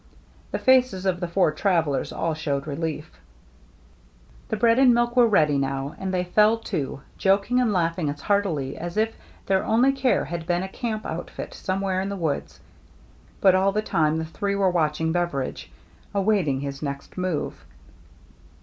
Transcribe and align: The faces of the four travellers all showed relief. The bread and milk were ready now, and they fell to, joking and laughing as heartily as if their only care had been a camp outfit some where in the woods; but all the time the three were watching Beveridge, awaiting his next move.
The 0.49 0.57
faces 0.57 1.05
of 1.05 1.19
the 1.19 1.27
four 1.27 1.51
travellers 1.51 2.11
all 2.11 2.33
showed 2.33 2.65
relief. 2.65 3.11
The 4.49 4.57
bread 4.57 4.79
and 4.79 4.95
milk 4.95 5.15
were 5.15 5.27
ready 5.27 5.59
now, 5.59 5.93
and 5.99 6.11
they 6.11 6.23
fell 6.23 6.57
to, 6.73 7.01
joking 7.19 7.61
and 7.61 7.71
laughing 7.71 8.09
as 8.09 8.21
heartily 8.21 8.75
as 8.79 8.97
if 8.97 9.13
their 9.45 9.63
only 9.63 9.91
care 9.91 10.25
had 10.25 10.47
been 10.47 10.63
a 10.63 10.67
camp 10.67 11.05
outfit 11.05 11.53
some 11.53 11.81
where 11.81 12.01
in 12.01 12.09
the 12.09 12.15
woods; 12.15 12.59
but 13.41 13.53
all 13.53 13.71
the 13.71 13.83
time 13.83 14.17
the 14.17 14.25
three 14.25 14.55
were 14.55 14.71
watching 14.71 15.11
Beveridge, 15.11 15.71
awaiting 16.15 16.61
his 16.61 16.81
next 16.81 17.15
move. 17.15 17.63